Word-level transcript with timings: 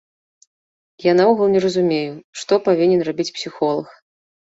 Я 1.03 1.11
наогул 1.19 1.51
не 1.55 1.61
разумею, 1.65 2.15
што 2.45 2.59
павінен 2.69 3.05
рабіць 3.09 3.27
псіхолаг. 3.37 3.93